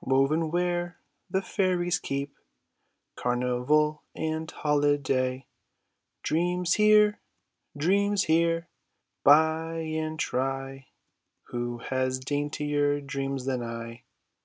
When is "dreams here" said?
6.24-7.20, 7.76-8.66